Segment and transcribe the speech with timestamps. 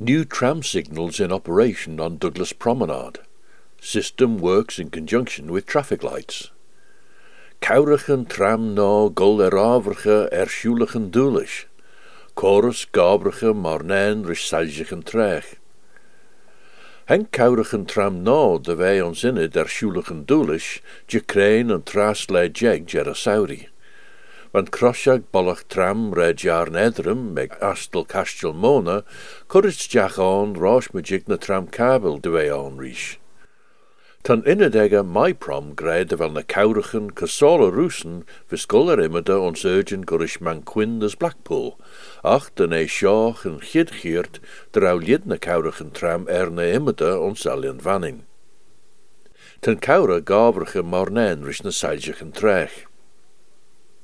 [0.00, 3.18] New tram signals in operation on Douglas Promenade.
[3.80, 6.52] System works in conjunction with traffic lights.
[7.60, 11.66] Kaurigen tram no gul eraverge erschuligen dulish.
[12.36, 15.56] Chorus gabrige marnijn risaljigen trech.
[17.06, 20.24] Henk kaurigen tram no de wij ons in het erschuligen
[21.06, 23.68] je krein en traslei jeg jerasauri.
[24.50, 29.04] Want crosiag bollach tram red jaar nedrum meg astel castel mona,
[29.46, 32.80] currits jach on rosh magic na tram kabel de on.
[34.24, 40.40] Tan innedega my prom gred wel na kaurigen kasola roesen viscolar immede ons urgent gurish
[40.40, 41.78] man quindas Blackpool,
[42.24, 44.40] ach den e sjoch en chidgeert
[44.72, 48.24] der au lid na tram erne immede ons alien vanning.
[49.60, 51.70] Ten kaura gavrige marnen rish na
[52.32, 52.87] trech.